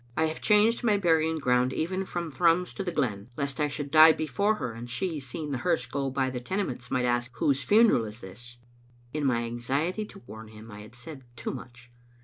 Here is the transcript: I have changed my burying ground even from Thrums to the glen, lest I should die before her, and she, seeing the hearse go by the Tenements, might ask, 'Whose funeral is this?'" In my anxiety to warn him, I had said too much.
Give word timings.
I 0.17 0.25
have 0.25 0.41
changed 0.41 0.83
my 0.83 0.97
burying 0.97 1.37
ground 1.37 1.73
even 1.73 2.05
from 2.05 2.31
Thrums 2.31 2.73
to 2.73 2.83
the 2.83 2.91
glen, 2.91 3.29
lest 3.37 3.59
I 3.59 3.67
should 3.67 3.91
die 3.91 4.11
before 4.13 4.55
her, 4.55 4.73
and 4.73 4.89
she, 4.89 5.19
seeing 5.19 5.51
the 5.51 5.59
hearse 5.59 5.85
go 5.85 6.09
by 6.09 6.31
the 6.31 6.39
Tenements, 6.39 6.89
might 6.89 7.05
ask, 7.05 7.31
'Whose 7.35 7.61
funeral 7.61 8.05
is 8.05 8.19
this?'" 8.19 8.57
In 9.13 9.23
my 9.23 9.43
anxiety 9.43 10.05
to 10.05 10.23
warn 10.25 10.47
him, 10.47 10.71
I 10.71 10.79
had 10.79 10.95
said 10.95 11.23
too 11.35 11.51
much. 11.51 11.91